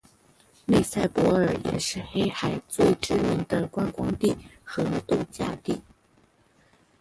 [0.65, 5.79] 内塞伯尔也是黑海最知名的观光地和度假地。